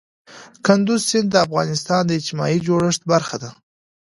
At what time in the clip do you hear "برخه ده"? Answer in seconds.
3.11-3.51